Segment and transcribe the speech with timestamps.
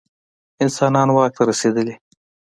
[0.63, 1.95] انسانان واک ته رسېدلي.